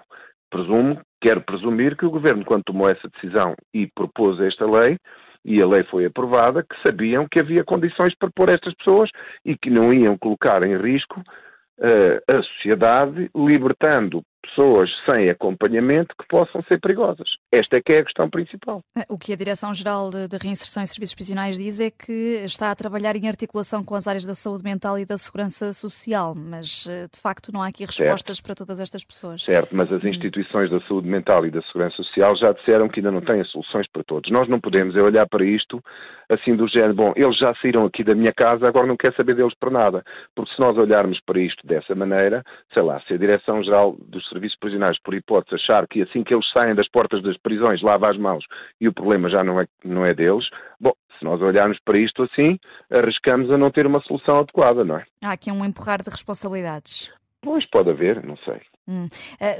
Presumo, 0.49 1.01
quero 1.21 1.41
presumir 1.41 1.97
que 1.97 2.05
o 2.05 2.09
governo, 2.09 2.45
quando 2.45 2.63
tomou 2.63 2.89
essa 2.89 3.09
decisão 3.09 3.55
e 3.73 3.87
propôs 3.87 4.39
esta 4.39 4.65
lei, 4.65 4.97
e 5.43 5.61
a 5.61 5.67
lei 5.67 5.83
foi 5.83 6.05
aprovada, 6.05 6.63
que 6.63 6.81
sabiam 6.81 7.27
que 7.29 7.39
havia 7.39 7.63
condições 7.63 8.15
para 8.15 8.31
pôr 8.33 8.49
estas 8.49 8.73
pessoas 8.73 9.09
e 9.45 9.55
que 9.55 9.69
não 9.69 9.93
iam 9.93 10.17
colocar 10.17 10.63
em 10.63 10.75
risco 10.77 11.19
uh, 11.19 12.19
a 12.27 12.41
sociedade, 12.41 13.29
libertando 13.35 14.23
pessoas 14.47 14.89
sem 15.05 15.29
acompanhamento 15.29 16.15
que 16.19 16.27
possam 16.27 16.61
ser 16.63 16.79
perigosas. 16.79 17.27
Esta 17.51 17.77
é 17.77 17.81
que 17.81 17.93
é 17.93 17.99
a 17.99 18.03
questão 18.03 18.29
principal. 18.29 18.81
O 19.09 19.17
que 19.17 19.33
a 19.33 19.35
Direção-Geral 19.35 20.09
de 20.09 20.37
Reinserção 20.41 20.83
e 20.83 20.87
Serviços 20.87 21.15
Prisionais 21.15 21.57
diz 21.57 21.79
é 21.79 21.89
que 21.89 22.41
está 22.43 22.71
a 22.71 22.75
trabalhar 22.75 23.15
em 23.15 23.27
articulação 23.27 23.83
com 23.83 23.95
as 23.95 24.07
áreas 24.07 24.25
da 24.25 24.33
saúde 24.33 24.63
mental 24.63 24.99
e 24.99 25.05
da 25.05 25.17
segurança 25.17 25.73
social, 25.73 26.33
mas 26.35 26.87
eh, 26.89 27.07
de 27.11 27.19
facto 27.19 27.51
não 27.51 27.61
há 27.61 27.67
aqui 27.67 27.85
respostas 27.85 28.37
certo. 28.37 28.45
para 28.45 28.55
todas 28.55 28.79
estas 28.79 29.03
pessoas. 29.03 29.43
Certo, 29.43 29.75
mas 29.75 29.91
as 29.91 30.03
hum. 30.03 30.07
instituições 30.07 30.69
da 30.69 30.79
saúde 30.81 31.07
mental 31.07 31.45
e 31.45 31.51
da 31.51 31.61
segurança 31.63 31.95
social 31.97 32.35
já 32.37 32.51
disseram 32.51 32.87
que 32.87 32.99
ainda 32.99 33.11
não 33.11 33.21
têm 33.21 33.43
soluções 33.45 33.87
para 33.91 34.03
todos. 34.03 34.31
Nós 34.31 34.47
não 34.47 34.59
podemos 34.59 34.95
é 34.95 35.01
olhar 35.01 35.27
para 35.27 35.45
isto 35.45 35.83
assim 36.29 36.55
do 36.55 36.67
género, 36.67 36.93
bom, 36.93 37.13
eles 37.15 37.37
já 37.37 37.53
saíram 37.55 37.85
aqui 37.85 38.03
da 38.03 38.15
minha 38.15 38.33
casa, 38.33 38.67
agora 38.67 38.87
não 38.87 38.97
quer 38.97 39.13
saber 39.13 39.35
deles 39.35 39.53
para 39.59 39.69
nada. 39.69 40.03
Porque 40.35 40.53
se 40.53 40.59
nós 40.59 40.77
olharmos 40.77 41.19
para 41.21 41.39
isto 41.39 41.65
dessa 41.65 41.93
maneira, 41.95 42.43
sei 42.73 42.81
lá, 42.81 42.99
se 43.01 43.13
a 43.13 43.17
Direção-Geral 43.17 43.95
dos 43.99 44.27
serviços 44.29 44.57
prisionais, 44.59 44.99
por 45.01 45.13
hipótese, 45.13 45.55
achar 45.55 45.87
que 45.87 46.01
assim 46.01 46.23
que 46.23 46.33
eles 46.33 46.49
saem 46.51 46.75
das 46.75 46.89
portas 46.89 47.21
das 47.21 47.37
prisões, 47.37 47.81
lava 47.81 48.09
as 48.09 48.17
mãos 48.17 48.45
e 48.79 48.87
o 48.87 48.93
problema 48.93 49.29
já 49.29 49.43
não 49.43 49.59
é, 49.59 49.65
não 49.83 50.05
é 50.05 50.13
deles, 50.13 50.47
bom, 50.79 50.93
se 51.17 51.23
nós 51.23 51.41
olharmos 51.41 51.79
para 51.83 51.97
isto 51.97 52.23
assim, 52.23 52.59
arriscamos 52.91 53.49
a 53.51 53.57
não 53.57 53.71
ter 53.71 53.85
uma 53.87 54.01
solução 54.01 54.39
adequada, 54.39 54.83
não 54.83 54.97
é? 54.97 55.05
Há 55.23 55.31
aqui 55.31 55.51
um 55.51 55.63
empurrar 55.63 56.01
de 56.03 56.09
responsabilidades. 56.09 57.11
Pois 57.41 57.65
pode 57.69 57.89
haver, 57.89 58.23
não 58.23 58.37
sei. 58.37 58.61
Hum. 58.87 59.07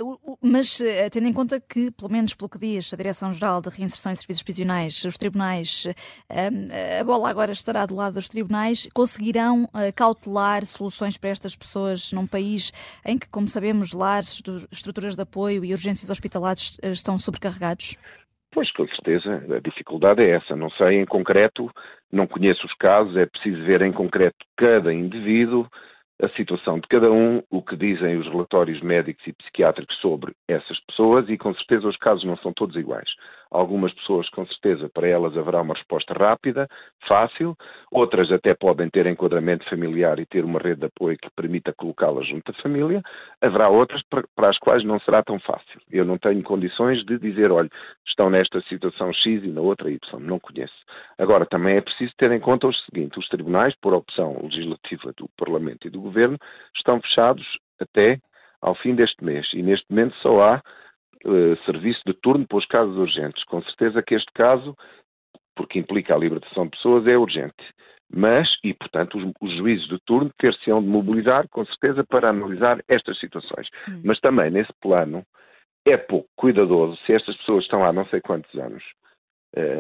Uh, 0.04 0.38
mas 0.40 0.80
uh, 0.80 1.10
tendo 1.12 1.28
em 1.28 1.34
conta 1.34 1.60
que, 1.60 1.90
pelo 1.90 2.12
menos 2.12 2.36
pelo 2.36 2.48
que 2.48 2.60
diz 2.60 2.94
a 2.94 2.98
Direção-Geral 2.98 3.60
de 3.60 3.70
Reinserção 3.70 4.12
e 4.12 4.16
Serviços 4.16 4.44
Prisionais, 4.44 5.04
os 5.04 5.18
tribunais, 5.18 5.86
uh, 5.86 7.00
a 7.00 7.04
bola 7.04 7.30
agora 7.30 7.52
estará 7.52 7.88
do 7.88 7.96
lado 7.96 8.14
dos 8.14 8.30
tribunais, 8.30 8.88
conseguirão 8.94 9.68
cautelar 9.96 10.66
soluções 10.66 11.18
para 11.18 11.32
estas 11.32 11.56
pessoas 11.56 12.12
num 12.14 12.28
país 12.28 12.72
em 13.06 13.18
que, 13.18 13.28
como 13.28 13.48
sabemos, 13.48 13.94
lares, 13.94 14.42
estruturas 14.72 15.16
de 15.16 15.22
apoio 15.24 15.66
e 15.66 15.72
urgências 15.72 16.10
hospitalares 16.10 16.78
estão 16.84 17.18
sobrecarregados? 17.18 17.98
Pois, 18.52 18.72
com 18.72 18.88
certeza, 18.88 19.44
a 19.56 19.60
dificuldade 19.60 20.24
é 20.24 20.36
essa. 20.36 20.56
Não 20.56 20.70
sei 20.72 21.02
em 21.02 21.06
concreto, 21.06 21.70
não 22.12 22.28
conheço 22.28 22.66
os 22.66 22.74
casos, 22.76 23.18
é 23.18 23.26
preciso 23.26 23.62
ver 23.64 23.82
em 23.82 23.92
concreto 23.92 24.38
cada 24.56 24.94
indivíduo, 24.94 25.68
a 26.22 26.30
situação 26.30 26.80
de 26.80 26.88
cada 26.88 27.12
um, 27.12 27.42
o 27.50 27.62
que 27.62 27.76
dizem 27.76 28.18
os 28.18 28.28
relatórios 28.28 28.82
médicos 28.82 29.26
e 29.28 29.34
psiquiátricos 29.34 29.98
sobre 29.98 30.34
essas 30.48 30.80
pessoas 30.82 31.28
e 31.30 31.38
com 31.38 31.54
certeza 31.54 31.88
os 31.88 31.98
casos 31.98 32.24
não 32.24 32.38
são 32.38 32.54
todos 32.54 32.76
iguais. 32.76 33.10
Algumas 33.56 33.94
pessoas, 33.94 34.30
com 34.30 34.46
certeza, 34.46 34.90
para 34.90 35.08
elas 35.08 35.38
haverá 35.38 35.62
uma 35.62 35.74
resposta 35.74 36.14
rápida, 36.14 36.68
fácil, 37.08 37.56
outras 37.90 38.30
até 38.30 38.54
podem 38.54 38.90
ter 38.90 39.08
enquadramento 39.08 39.68
familiar 39.70 40.20
e 40.20 40.26
ter 40.26 40.44
uma 40.44 40.60
rede 40.60 40.82
de 40.82 40.88
apoio 40.88 41.18
que 41.18 41.30
permita 41.34 41.74
colocá-las 41.74 42.28
junto 42.28 42.52
à 42.52 42.54
família, 42.56 43.02
haverá 43.42 43.70
outras 43.70 44.02
para 44.36 44.50
as 44.50 44.58
quais 44.58 44.84
não 44.84 45.00
será 45.00 45.24
tão 45.24 45.40
fácil. 45.40 45.82
Eu 45.90 46.04
não 46.04 46.18
tenho 46.18 46.44
condições 46.44 47.06
de 47.06 47.18
dizer, 47.18 47.50
olha, 47.50 47.70
estão 48.06 48.30
nesta 48.30 48.60
situação 48.64 49.14
X 49.14 49.44
e 49.44 49.48
na 49.48 49.62
outra 49.62 49.90
Y, 49.90 50.20
não 50.20 50.38
conheço. 50.38 50.76
Agora, 51.18 51.46
também 51.46 51.78
é 51.78 51.82
preciso 51.82 52.14
ter 52.18 52.32
em 52.34 52.40
conta 52.42 52.68
o 52.68 52.74
seguinte: 52.74 53.18
os 53.18 53.28
tribunais, 53.30 53.74
por 53.82 53.94
opção 53.94 54.38
legislativa 54.44 55.14
do 55.16 55.30
Parlamento 55.38 55.88
e 55.88 55.90
do 55.90 56.02
Governo, 56.02 56.38
estão 56.76 57.00
fechados 57.00 57.46
até 57.80 58.20
ao 58.62 58.76
fim 58.76 58.96
deste 58.96 59.24
mês. 59.24 59.48
E 59.54 59.62
neste 59.62 59.86
momento 59.90 60.16
só 60.18 60.42
há 60.42 60.62
uh, 61.26 61.66
serviço 61.66 62.02
de 62.06 62.14
turno 62.14 62.48
para 62.48 62.58
os 62.58 62.66
casos 62.66 62.96
urgentes. 62.98 63.44
Com 63.46 63.62
certeza 63.64 64.02
que 64.02 64.16
este 64.16 64.32
caso, 64.34 64.76
porque 65.56 65.80
implica 65.80 66.14
a 66.14 66.18
libertação 66.18 66.66
de 66.66 66.72
pessoas, 66.72 67.08
é 67.08 67.18
urgente. 67.18 67.64
Mas, 68.14 68.48
e 68.64 68.74
portanto, 68.74 69.18
os, 69.18 69.32
os 69.42 69.58
juízes 69.58 69.88
de 69.88 69.98
turno 70.06 70.32
ter-se-ão 70.38 70.82
de 70.82 70.88
mobilizar, 70.88 71.48
com 71.50 71.66
certeza, 71.66 72.04
para 72.04 72.30
analisar 72.30 72.84
estas 72.88 73.20
situações. 73.20 73.68
Hum. 73.90 74.02
Mas 74.04 74.20
também, 74.20 74.52
nesse 74.52 74.72
plano, 74.82 75.24
é 75.88 75.98
pouco 75.98 76.30
cuidadoso 76.36 76.98
se 77.06 77.14
estas 77.14 77.36
pessoas 77.38 77.64
estão 77.64 77.84
há 77.84 77.92
não 77.92 78.06
sei 78.08 78.22
quantos 78.22 78.54
anos 78.60 78.84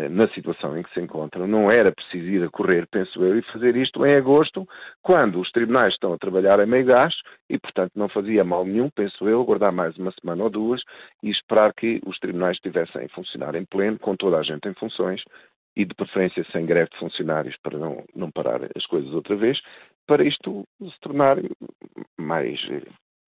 na 0.09 0.27
situação 0.29 0.77
em 0.77 0.83
que 0.83 0.93
se 0.93 1.01
encontram. 1.01 1.47
Não 1.47 1.69
era 1.69 1.91
preciso 1.91 2.27
ir 2.27 2.43
a 2.43 2.49
correr, 2.49 2.87
penso 2.87 3.21
eu, 3.23 3.37
e 3.37 3.41
fazer 3.51 3.75
isto 3.75 4.05
em 4.05 4.15
agosto, 4.15 4.67
quando 5.01 5.39
os 5.39 5.51
tribunais 5.51 5.93
estão 5.93 6.13
a 6.13 6.17
trabalhar 6.17 6.59
a 6.59 6.65
meio 6.65 6.85
gás 6.85 7.13
e, 7.49 7.59
portanto, 7.59 7.91
não 7.95 8.07
fazia 8.07 8.43
mal 8.43 8.65
nenhum, 8.65 8.89
penso 8.89 9.27
eu, 9.27 9.41
aguardar 9.41 9.73
mais 9.73 9.97
uma 9.97 10.13
semana 10.13 10.43
ou 10.43 10.49
duas 10.49 10.81
e 11.21 11.29
esperar 11.29 11.73
que 11.73 11.99
os 12.05 12.17
tribunais 12.19 12.55
estivessem 12.55 13.05
a 13.05 13.09
funcionar 13.09 13.55
em 13.55 13.65
pleno, 13.65 13.99
com 13.99 14.15
toda 14.15 14.37
a 14.37 14.43
gente 14.43 14.67
em 14.67 14.73
funções 14.75 15.21
e 15.75 15.83
de 15.83 15.93
preferência 15.93 16.45
sem 16.51 16.65
greve 16.65 16.89
de 16.91 16.99
funcionários 16.99 17.55
para 17.61 17.77
não, 17.77 18.03
não 18.15 18.31
parar 18.31 18.61
as 18.75 18.85
coisas 18.85 19.13
outra 19.13 19.35
vez, 19.35 19.59
para 20.07 20.23
isto 20.23 20.65
se 20.81 20.99
tornar 21.01 21.37
mais 22.17 22.59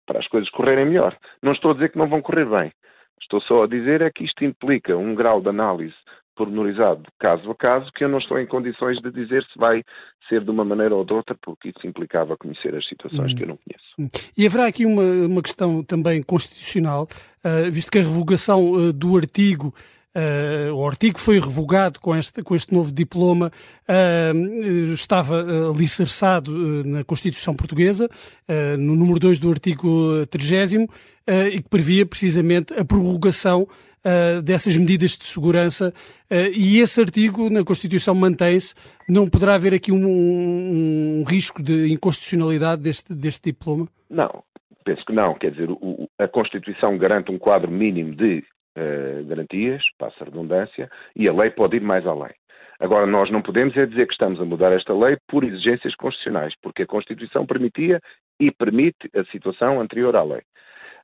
para 0.06 0.20
as 0.20 0.28
coisas 0.28 0.50
correrem 0.52 0.86
melhor. 0.86 1.18
Não 1.42 1.54
estou 1.54 1.72
a 1.72 1.74
dizer 1.74 1.92
que 1.92 1.98
não 1.98 2.08
vão 2.08 2.22
correr 2.22 2.46
bem. 2.46 2.72
Estou 3.20 3.42
só 3.42 3.64
a 3.64 3.68
dizer 3.68 4.02
é 4.02 4.12
que 4.12 4.24
isto 4.24 4.46
implica 4.46 4.96
um 4.96 5.16
grau 5.16 5.42
de 5.42 5.50
análise 5.50 5.96
pormenorizado 6.36 7.04
caso 7.20 7.50
a 7.50 7.56
caso 7.56 7.92
que 7.94 8.04
eu 8.04 8.10
não 8.10 8.20
estou 8.20 8.39
em 8.39 8.46
condições 8.46 9.00
de 9.01 9.12
dizer 9.12 9.44
se 9.44 9.58
vai 9.58 9.84
ser 10.27 10.44
de 10.44 10.50
uma 10.50 10.65
maneira 10.65 10.96
ou 10.96 11.06
de 11.06 11.13
outra, 11.13 11.36
porque 11.42 11.70
isso 11.70 11.88
implicava 11.88 12.38
conhecer 12.38 12.75
as 12.75 12.88
situações 12.88 13.32
hum. 13.32 13.36
que 13.36 13.44
eu 13.44 13.48
não 13.48 13.58
conheço. 13.58 13.86
Hum. 14.00 14.10
E 14.38 14.46
haverá 14.46 14.68
aqui 14.68 14.86
uma, 14.86 15.04
uma 15.04 15.42
questão 15.42 15.84
também 15.84 16.22
constitucional, 16.22 17.08
uh, 17.44 17.72
visto 17.72 17.92
que 17.92 18.00
a 18.00 18.04
revogação 18.04 18.72
uh, 18.72 18.94
do 18.94 19.15
artigo 19.18 19.74
Uh, 20.15 20.74
o 20.74 20.88
artigo 20.88 21.20
foi 21.20 21.38
revogado 21.42 22.00
com 22.00 22.15
este, 22.15 22.42
com 22.42 22.56
este 22.56 22.74
novo 22.74 22.89
diploma, 22.89 23.51
uh, 23.82 24.94
estava 24.94 25.44
uh, 25.44 25.72
alicerçado 25.72 26.86
na 26.86 27.04
Constituição 27.04 27.54
Portuguesa, 27.54 28.10
no 28.80 28.96
número 28.96 29.20
2 29.20 29.39
do 29.39 29.51
artigo 29.51 30.25
30, 30.27 30.88
e 31.51 31.62
que 31.62 31.70
previa 31.70 32.06
precisamente 32.06 32.74
a 32.74 32.86
prorrogação 32.86 33.68
dessas 34.44 34.78
medidas 34.78 35.18
de 35.18 35.24
segurança, 35.24 35.94
e 36.54 36.80
esse 36.80 37.02
artigo 37.02 37.50
na 37.50 37.64
Constituição 37.64 38.14
mantém-se. 38.14 38.74
Não 39.08 39.30
poderá 39.30 39.56
haver 39.56 39.74
aqui 39.74 39.92
um, 39.92 40.06
um, 40.06 41.20
um, 41.20 41.24
risco 41.24 41.62
de 41.62 41.92
inconstitucionalidade 41.92 42.82
deste, 42.82 43.14
deste 43.14 43.52
diploma? 43.52 43.88
Não, 44.10 44.44
penso 44.84 45.06
que 45.06 45.14
não. 45.14 45.34
Quer 45.36 45.52
dizer, 45.52 45.70
o, 45.70 46.08
a 46.18 46.28
Constituição 46.28 46.98
garante 46.98 47.32
um 47.32 47.38
quadro 47.38 47.72
mínimo 47.72 48.16
de 48.16 48.44
uh, 48.78 49.26
garantias, 49.26 49.84
passa 49.98 50.16
a 50.22 50.26
redundância, 50.26 50.90
e 51.16 51.28
a 51.28 51.34
lei 51.34 51.50
pode 51.50 51.78
ir 51.78 51.82
mais 51.82 52.06
além. 52.06 52.34
Agora, 52.80 53.06
nós 53.06 53.32
não 53.32 53.42
podemos 53.42 53.76
é 53.78 53.86
dizer 53.86 54.06
que 54.06 54.14
estamos 54.14 54.40
a 54.40 54.46
mudar 54.46 54.72
esta 54.74 54.94
lei 54.94 55.18
por 55.28 55.44
exigências 55.44 55.96
constitucionais, 55.96 56.54
porque 56.62 56.84
a 56.84 56.88
Constituição 56.88 57.46
permitia 57.46 58.02
e 58.40 58.52
permite 58.52 59.10
a 59.16 59.24
situação 59.26 59.80
anterior 59.80 60.16
à 60.16 60.24
lei. 60.24 60.42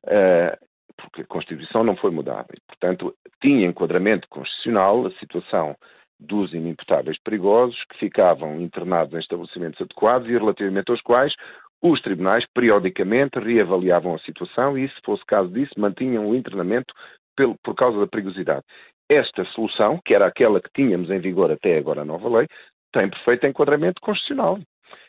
Uh, 0.04 0.71
porque 0.98 1.22
a 1.22 1.26
Constituição 1.28 1.84
não 1.84 1.96
foi 1.96 2.12
mudada. 2.12 2.48
E, 2.54 2.60
portanto, 2.68 3.14
tinha 3.42 3.68
enquadramento 3.68 4.28
constitucional 4.30 5.06
a 5.06 5.12
situação 5.12 5.76
dos 6.20 6.54
inimputáveis 6.54 7.18
perigosos 7.24 7.84
que 7.90 7.98
ficavam 7.98 8.62
internados 8.62 9.14
em 9.14 9.20
estabelecimentos 9.20 9.82
adequados 9.82 10.30
e 10.30 10.34
relativamente 10.34 10.92
aos 10.92 11.02
quais 11.02 11.34
os 11.82 12.00
tribunais 12.02 12.46
periodicamente 12.54 13.40
reavaliavam 13.40 14.14
a 14.14 14.20
situação 14.20 14.78
e, 14.78 14.88
se 14.88 15.02
fosse 15.04 15.26
caso 15.26 15.50
disso, 15.50 15.74
mantinham 15.78 16.30
o 16.30 16.36
internamento 16.36 16.94
pelo, 17.36 17.56
por 17.64 17.74
causa 17.74 18.00
da 18.00 18.08
perigosidade. 18.08 18.64
Esta 19.10 19.44
solução, 19.46 20.00
que 20.06 20.14
era 20.14 20.28
aquela 20.28 20.62
que 20.62 20.70
tínhamos 20.74 21.10
em 21.10 21.20
vigor 21.20 21.52
até 21.52 21.78
agora 21.78 22.02
a 22.02 22.06
nova 22.06 22.30
lei, 22.30 22.48
tem 22.94 23.10
perfeito 23.10 23.48
enquadramento 23.48 24.00
constitucional. 24.00 24.60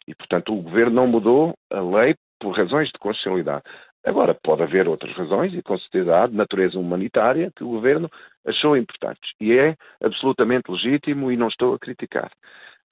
E, 0.08 0.14
portanto, 0.14 0.52
o 0.52 0.62
Governo 0.62 0.94
não 0.94 1.06
mudou 1.06 1.54
a 1.70 1.80
lei 1.80 2.14
por 2.40 2.56
razões 2.56 2.88
de 2.88 2.98
constitucionalidade. 2.98 3.62
Agora, 4.04 4.34
pode 4.34 4.62
haver 4.62 4.88
outras 4.88 5.14
razões, 5.16 5.54
e 5.54 5.62
com 5.62 5.78
certeza 5.78 6.22
há, 6.22 6.26
de 6.26 6.34
natureza 6.34 6.78
humanitária, 6.78 7.52
que 7.54 7.62
o 7.62 7.68
Governo 7.68 8.10
achou 8.44 8.76
importantes. 8.76 9.30
E 9.40 9.52
é 9.52 9.76
absolutamente 10.02 10.70
legítimo 10.70 11.30
e 11.30 11.36
não 11.36 11.48
estou 11.48 11.74
a 11.74 11.78
criticar. 11.78 12.30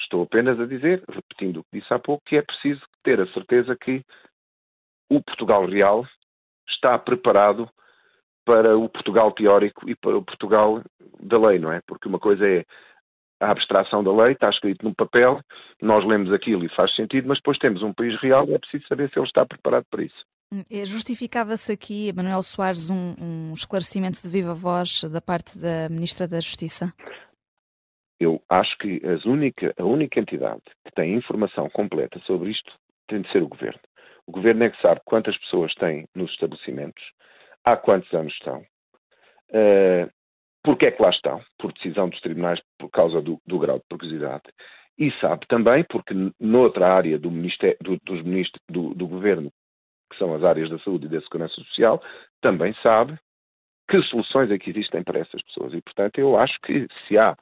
Estou 0.01 0.23
apenas 0.23 0.59
a 0.61 0.67
dizer, 0.67 1.03
repetindo 1.09 1.59
o 1.59 1.65
que 1.65 1.81
disse 1.81 1.93
há 1.93 1.99
pouco, 1.99 2.23
que 2.25 2.37
é 2.37 2.43
preciso 2.43 2.81
ter 3.03 3.21
a 3.21 3.27
certeza 3.33 3.77
que 3.77 4.05
o 5.11 5.21
Portugal 5.21 5.67
real 5.67 6.07
está 6.69 6.97
preparado 6.99 7.69
para 8.45 8.79
o 8.79 8.89
Portugal 8.89 9.33
teórico 9.33 9.89
e 9.89 9.97
para 9.97 10.17
o 10.17 10.25
Portugal 10.25 10.83
da 11.21 11.39
lei, 11.39 11.59
não 11.59 11.73
é? 11.73 11.81
Porque 11.87 12.09
uma 12.09 12.19
coisa 12.19 12.47
é 12.49 12.65
a 13.41 13.51
abstração 13.51 14.05
da 14.05 14.13
lei, 14.13 14.33
está 14.33 14.49
escrito 14.49 14.85
num 14.85 14.95
papel, 14.95 15.41
nós 15.83 16.05
lemos 16.05 16.33
aquilo 16.33 16.65
e 16.65 16.75
faz 16.75 16.95
sentido, 16.95 17.27
mas 17.27 17.39
depois 17.39 17.59
temos 17.59 17.83
um 17.83 17.93
país 17.93 18.19
real 18.21 18.47
e 18.47 18.55
é 18.55 18.59
preciso 18.59 18.87
saber 18.87 19.11
se 19.11 19.19
ele 19.19 19.27
está 19.27 19.45
preparado 19.45 19.85
para 19.91 20.05
isso. 20.05 20.25
Eh, 20.53 20.85
justificava-se 20.85 21.73
aqui, 21.73 22.13
Manuel 22.13 22.43
Soares, 22.43 22.91
um, 22.91 23.15
um, 23.21 23.53
esclarecimento 23.53 24.21
de 24.21 24.29
viva 24.29 24.53
voz 24.53 25.05
da 25.05 25.21
parte 25.21 25.57
da 25.57 25.89
Ministra 25.89 26.27
da 26.27 26.41
Justiça? 26.41 26.93
Eu 28.19 28.43
acho 28.49 28.77
que 28.79 29.01
única, 29.25 29.73
a 29.79 29.85
única 29.85 30.19
entidade 30.19 30.63
que 30.85 30.93
tem 30.95 31.15
informação 31.15 31.71
completa 31.71 32.19
sobre 32.27 32.51
isto 32.51 32.73
tem 33.09 33.23
de 33.23 33.31
ser 33.31 33.43
o 33.43 33.49
Governo. 33.49 33.81
O 34.27 34.33
Governo 34.33 34.65
é 34.65 34.71
que 34.71 34.83
sabe 34.83 35.01
quantas 35.05 35.37
pessoas 35.39 35.73
tem 35.75 36.07
nos 36.15 36.31
estabelecimentos, 36.33 37.03
há 37.65 37.77
quantos 37.77 38.13
anos 38.13 38.33
estão, 38.35 38.61
uh, 39.51 40.11
porque 40.63 40.87
é 40.87 40.91
que 40.91 41.03
lá 41.03 41.11
estão, 41.11 41.43
por 41.59 41.73
decisão 41.73 42.09
dos 42.09 42.21
tribunais, 42.21 42.61
por 42.79 42.91
causa 42.91 43.23
do, 43.23 43.41
do 43.47 43.59
grau 43.59 43.79
de 43.79 43.85
perigosidade, 43.89 44.45
e 44.99 45.11
sabe 45.21 45.47
também, 45.49 45.85
porque 45.89 46.13
noutra 46.39 46.93
área 46.93 47.19
do, 47.19 47.31
do, 47.31 47.99
dos 48.05 48.23
ministros, 48.23 48.61
do, 48.69 48.95
do 48.95 49.09
governo, 49.09 49.51
que 50.11 50.19
são 50.19 50.35
as 50.35 50.45
áreas 50.45 50.69
da 50.69 50.79
saúde 50.81 51.07
e 51.07 51.09
da 51.09 51.21
segurança 51.23 51.55
social, 51.55 52.03
também 52.41 52.75
sabe 52.83 53.19
que 53.89 54.03
soluções 54.03 54.51
é 54.51 54.59
que 54.59 54.71
existem 54.71 55.03
para 55.03 55.21
essas 55.21 55.43
pessoas. 55.43 55.73
E, 55.73 55.81
portanto, 55.81 56.19
eu 56.19 56.37
acho 56.37 56.61
que 56.61 56.87
se 57.07 57.17
há 57.19 57.37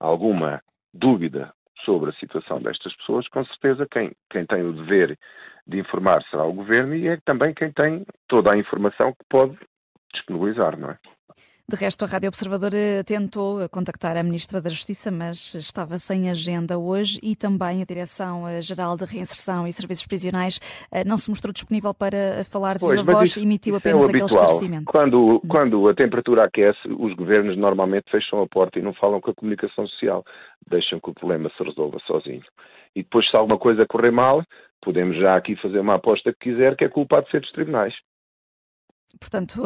alguma 0.00 0.62
dúvida 0.92 1.52
sobre 1.84 2.10
a 2.10 2.14
situação 2.14 2.60
destas 2.60 2.94
pessoas, 2.96 3.26
com 3.28 3.44
certeza 3.44 3.86
quem, 3.90 4.12
quem 4.30 4.44
tem 4.44 4.62
o 4.62 4.72
dever 4.72 5.18
de 5.66 5.78
informar 5.78 6.22
será 6.24 6.44
o 6.44 6.52
governo 6.52 6.94
e 6.94 7.08
é 7.08 7.18
também 7.24 7.54
quem 7.54 7.72
tem 7.72 8.04
toda 8.26 8.52
a 8.52 8.56
informação 8.56 9.12
que 9.12 9.24
pode 9.28 9.56
disponibilizar, 10.12 10.78
não 10.78 10.90
é? 10.90 10.98
De 11.70 11.76
resto, 11.76 12.02
a 12.06 12.08
Rádio 12.08 12.28
Observador 12.28 12.70
eh, 12.72 13.02
tentou 13.02 13.68
contactar 13.68 14.16
a 14.16 14.22
Ministra 14.22 14.58
da 14.58 14.70
Justiça, 14.70 15.10
mas 15.10 15.54
estava 15.54 15.98
sem 15.98 16.30
agenda 16.30 16.78
hoje 16.78 17.20
e 17.22 17.36
também 17.36 17.82
a 17.82 17.84
Direção-Geral 17.84 18.96
de 18.96 19.04
Reinserção 19.04 19.66
e 19.66 19.72
Serviços 19.74 20.06
Prisionais 20.06 20.58
eh, 20.90 21.04
não 21.04 21.18
se 21.18 21.28
mostrou 21.28 21.52
disponível 21.52 21.92
para 21.92 22.42
falar 22.50 22.78
de 22.78 22.80
pois, 22.80 22.98
viva 22.98 23.12
voz, 23.12 23.36
emitiu 23.36 23.74
é 23.74 23.78
apenas 23.80 24.04
é 24.04 24.06
aquele 24.06 24.24
esclarecimento. 24.24 24.84
Quando, 24.86 25.18
hum. 25.18 25.40
quando 25.46 25.88
a 25.90 25.94
temperatura 25.94 26.44
aquece, 26.44 26.80
os 26.88 27.12
governos 27.12 27.54
normalmente 27.58 28.10
fecham 28.10 28.40
a 28.40 28.48
porta 28.48 28.78
e 28.78 28.82
não 28.82 28.94
falam 28.94 29.20
com 29.20 29.30
a 29.30 29.34
comunicação 29.34 29.86
social, 29.88 30.24
deixam 30.70 30.98
que 30.98 31.10
o 31.10 31.12
problema 31.12 31.50
se 31.54 31.62
resolva 31.62 31.98
sozinho. 32.06 32.44
E 32.96 33.02
depois, 33.02 33.28
se 33.28 33.36
alguma 33.36 33.58
coisa 33.58 33.84
correr 33.86 34.10
mal, 34.10 34.42
podemos 34.80 35.18
já 35.18 35.36
aqui 35.36 35.54
fazer 35.56 35.80
uma 35.80 35.96
aposta 35.96 36.32
que 36.32 36.50
quiser, 36.50 36.76
que 36.76 36.84
é 36.84 36.88
culpado 36.88 37.26
de 37.26 37.32
ser 37.32 37.42
dos 37.42 37.52
tribunais. 37.52 37.92
Portanto, 39.18 39.62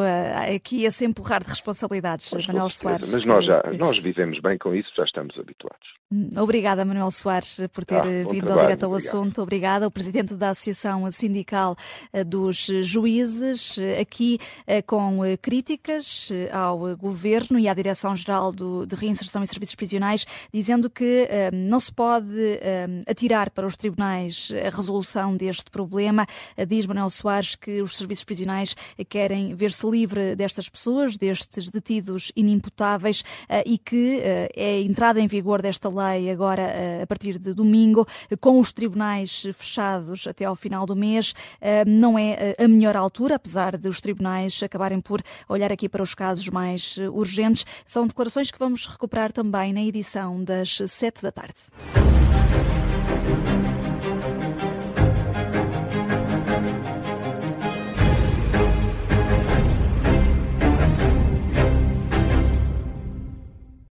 aqui 0.53 0.85
é 0.85 0.91
se 0.91 1.05
empurrar 1.05 1.43
de 1.43 1.49
responsabilidades, 1.49 2.33
Mas, 2.33 2.47
Manuel 2.47 2.69
Soares. 2.69 3.13
Mas 3.13 3.25
nós, 3.25 3.45
já, 3.45 3.61
nós 3.77 3.97
vivemos 3.97 4.39
bem 4.39 4.57
com 4.57 4.73
isso, 4.73 4.89
já 4.95 5.03
estamos 5.03 5.37
habituados. 5.37 5.93
Hum, 6.11 6.29
obrigada, 6.37 6.85
Manuel 6.85 7.09
Soares, 7.11 7.59
por 7.71 7.83
ter 7.85 7.97
ah, 7.97 8.29
vindo 8.29 8.51
ao 8.51 8.59
direto 8.59 8.83
ao 8.83 8.93
assunto. 8.93 9.41
Obrigada. 9.41 9.87
O 9.87 9.91
presidente 9.91 10.35
da 10.35 10.49
Associação 10.49 11.09
Sindical 11.11 11.75
dos 12.25 12.67
Juízes, 12.81 13.79
aqui 13.99 14.37
com 14.85 15.19
críticas 15.41 16.31
ao 16.51 16.95
governo 16.97 17.57
e 17.57 17.67
à 17.67 17.73
Direção-Geral 17.73 18.51
de 18.51 18.95
Reinserção 18.95 19.41
e 19.43 19.47
Serviços 19.47 19.75
Prisionais, 19.75 20.25
dizendo 20.53 20.89
que 20.89 21.27
não 21.51 21.79
se 21.79 21.91
pode 21.91 22.59
atirar 23.07 23.49
para 23.49 23.65
os 23.65 23.75
tribunais 23.75 24.51
a 24.65 24.75
resolução 24.75 25.35
deste 25.35 25.69
problema. 25.71 26.25
Diz 26.67 26.85
Manuel 26.85 27.09
Soares 27.09 27.55
que 27.55 27.81
os 27.81 27.97
serviços 27.97 28.23
prisionais 28.23 28.75
querem 29.09 29.42
ver-se 29.55 29.85
livre 29.89 30.35
destas 30.35 30.69
pessoas, 30.69 31.17
destes 31.17 31.69
detidos 31.69 32.31
inimputáveis 32.35 33.23
eh, 33.49 33.63
e 33.65 33.77
que 33.77 34.19
eh, 34.21 34.49
é 34.55 34.81
entrada 34.81 35.19
em 35.19 35.27
vigor 35.27 35.61
desta 35.61 35.89
lei 35.89 36.29
agora 36.29 36.61
eh, 36.61 37.01
a 37.03 37.07
partir 37.07 37.37
de 37.37 37.53
domingo, 37.53 38.07
com 38.39 38.59
os 38.59 38.71
tribunais 38.71 39.47
fechados 39.53 40.27
até 40.27 40.45
ao 40.45 40.55
final 40.55 40.85
do 40.85 40.95
mês, 40.95 41.33
não 41.85 42.17
é 42.17 42.55
a 42.57 42.67
melhor 42.67 42.95
altura, 42.95 43.35
apesar 43.35 43.77
de 43.77 43.87
os 43.87 44.01
tribunais 44.01 44.61
acabarem 44.61 44.99
por 44.99 45.21
olhar 45.47 45.71
aqui 45.71 45.87
para 45.87 46.03
os 46.03 46.13
casos 46.13 46.47
mais 46.49 46.97
urgentes. 47.11 47.65
São 47.85 48.07
declarações 48.07 48.51
que 48.51 48.59
vamos 48.59 48.85
recuperar 48.85 49.31
também 49.31 49.73
na 49.73 49.81
edição 49.81 50.43
das 50.43 50.81
sete 50.87 51.21
da 51.21 51.31
tarde. 51.31 51.55